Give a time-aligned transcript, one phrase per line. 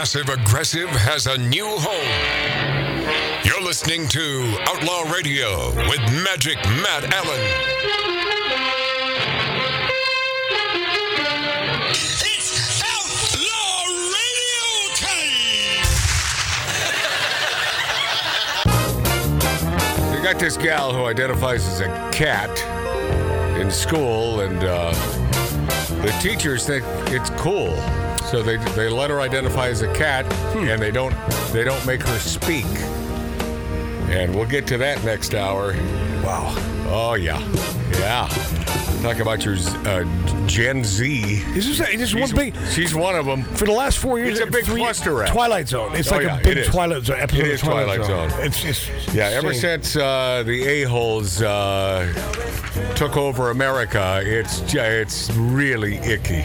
[0.00, 3.44] passive aggressive has a new home.
[3.44, 7.38] You're listening to Outlaw Radio with Magic Matt Allen.
[11.90, 13.84] It's Outlaw
[14.16, 14.64] Radio
[20.00, 20.16] time!
[20.16, 22.48] We got this gal who identifies as a cat
[23.60, 24.94] in school, and uh,
[26.00, 27.76] the teachers think it's cool,
[28.30, 31.14] so they they let her identify as a cat, and they don't
[31.52, 32.66] they don't make her speak.
[34.10, 35.72] And we'll get to that next hour.
[36.24, 36.52] Wow.
[36.92, 37.38] Oh yeah,
[37.98, 38.28] yeah.
[39.02, 39.54] Talk about your
[39.86, 40.04] uh,
[40.46, 41.42] Gen Z.
[41.54, 42.54] This is, this is She's, one big.
[42.70, 43.44] she's one of them.
[43.44, 45.24] For the last four years, It's a big three- cluster.
[45.26, 45.94] Twilight Zone.
[45.94, 46.64] It's Oh, like yeah, a big.
[46.66, 47.40] Twilight Zone episode.
[47.40, 48.30] It is Twilight Zone.
[48.40, 52.12] It's just Yeah, ever since uh, the a-holes uh,
[52.94, 56.44] took over America, it's it's really icky.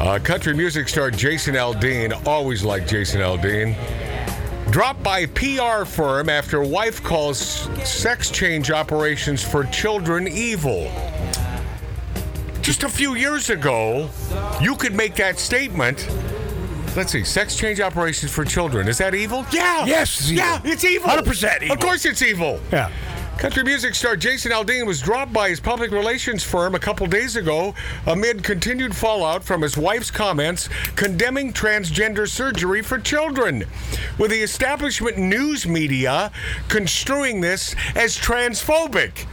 [0.00, 3.76] Uh, country music star Jason Aldean, always like Jason Aldean,
[4.72, 7.38] dropped by PR firm after wife calls
[7.86, 10.90] sex change operations for children evil.
[12.62, 14.08] Just a few years ago,
[14.58, 16.08] you could make that statement.
[16.96, 18.88] Let's see, sex change operations for children.
[18.88, 19.44] Is that evil?
[19.52, 19.84] Yeah.
[19.84, 20.44] Yes, it's evil.
[20.44, 21.10] Yeah, it's evil.
[21.10, 21.74] 100% evil.
[21.74, 22.58] Of course it's evil.
[22.72, 22.90] Yeah.
[23.40, 27.36] Country music star Jason Aldean was dropped by his public relations firm a couple days
[27.36, 27.74] ago
[28.06, 33.64] amid continued fallout from his wife's comments condemning transgender surgery for children,
[34.18, 36.30] with the establishment news media
[36.68, 39.24] construing this as transphobic.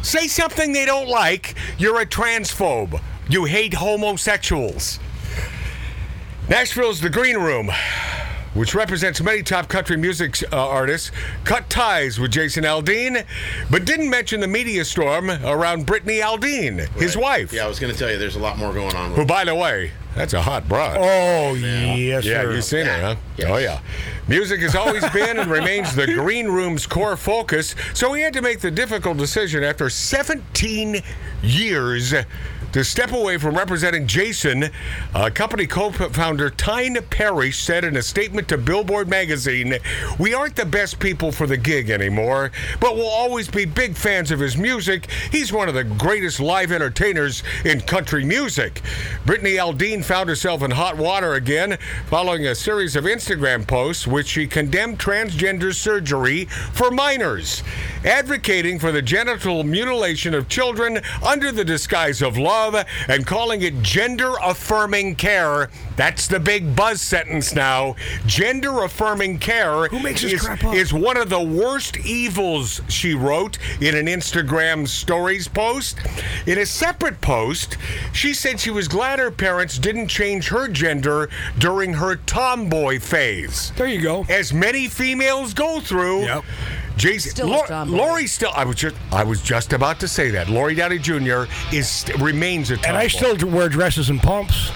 [0.00, 2.98] Say something they don't like, you're a transphobe.
[3.28, 4.98] You hate homosexuals.
[6.48, 7.70] Nashville's The Green Room,
[8.54, 11.12] which represents many top country music uh, artists,
[11.44, 13.24] cut ties with Jason Aldean,
[13.70, 17.92] but didn't mention the media storm around Brittany Aldean, his wife, Yeah, I was going
[17.92, 19.12] to tell you, there's a lot more going on.
[19.12, 20.96] who, by the way, that's a hot broad.
[20.98, 22.52] Oh yes, Yeah, sir.
[22.52, 23.16] you've seen her, huh?
[23.36, 23.48] Yes.
[23.48, 23.80] Oh, yeah.
[24.26, 28.42] Music has always been and remains the Green Room's core focus, so he had to
[28.42, 31.02] make the difficult decision after 17
[31.42, 32.12] years
[32.72, 34.70] to step away from representing Jason.
[35.14, 39.78] Uh, company co founder Tyne Parrish said in a statement to Billboard magazine
[40.18, 44.30] We aren't the best people for the gig anymore, but we'll always be big fans
[44.30, 45.10] of his music.
[45.32, 48.82] He's one of the greatest live entertainers in country music.
[49.26, 51.76] Brittany Aldean found herself in hot water again
[52.06, 57.62] following a series of Instagram posts which she condemned transgender surgery for minors,
[58.04, 62.59] advocating for the genital mutilation of children under the disguise of love
[63.08, 65.70] and calling it gender affirming care.
[65.96, 67.96] That's the big buzz sentence now.
[68.26, 70.74] Gender affirming care Who makes this is, crap up?
[70.74, 75.98] is one of the worst evils, she wrote in an Instagram stories post.
[76.46, 77.76] In a separate post,
[78.12, 81.28] she said she was glad her parents didn't change her gender
[81.58, 83.72] during her tomboy phase.
[83.76, 84.24] There you go.
[84.28, 86.22] As many females go through.
[86.22, 86.44] Yep.
[86.96, 88.50] Jason, Still a Lori still.
[88.54, 88.96] I was just.
[89.12, 90.48] I was just about to say that.
[90.48, 91.44] Lori Downey Jr.
[91.72, 92.88] is remains a tomboy.
[92.88, 94.70] And I still wear dresses and pumps.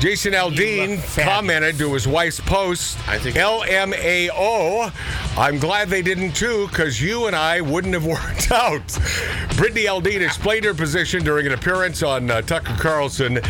[0.00, 4.90] Jason Aldean commented to his wife's post, I think- LMAO,
[5.36, 8.80] I'm glad they didn't too, because you and I wouldn't have worked out.
[9.58, 13.40] Brittany Aldean explained her position during an appearance on uh, Tucker Carlson.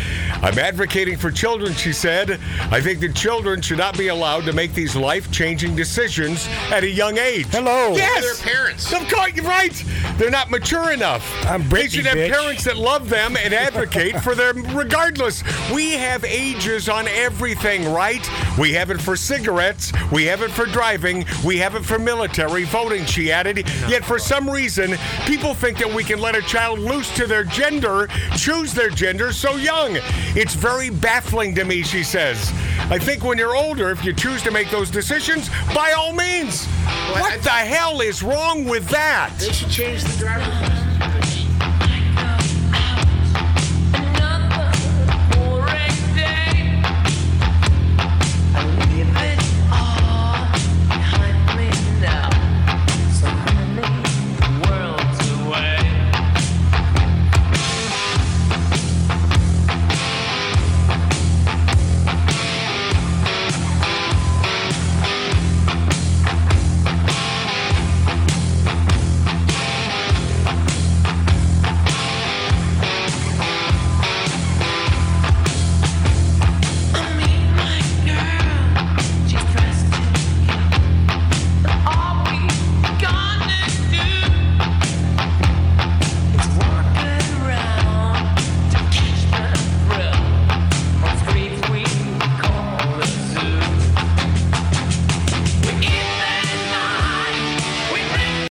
[0.41, 2.31] I'm advocating for children, she said.
[2.69, 6.83] I think that children should not be allowed to make these life changing decisions at
[6.83, 7.45] a young age.
[7.47, 7.93] Hello.
[7.95, 8.41] Yes!
[8.41, 8.91] Their parents.
[8.91, 9.83] Of course, you're right.
[10.17, 11.25] They're not mature enough.
[11.45, 12.31] I'm they Britney, should have bitch.
[12.31, 15.43] parents that love them and advocate for them regardless.
[15.71, 18.27] We have ages on everything, right?
[18.57, 19.91] We have it for cigarettes.
[20.11, 21.25] We have it for driving.
[21.45, 23.57] We have it for military voting, she added.
[23.87, 27.43] Yet for some reason, people think that we can let a child loose to their
[27.43, 29.97] gender, choose their gender so young.
[30.35, 32.51] It's very baffling to me, she says.
[32.89, 36.67] I think when you're older, if you choose to make those decisions, by all means.
[36.85, 39.31] Well, what I- the hell is wrong with that?
[39.37, 40.80] They should change the driver's license.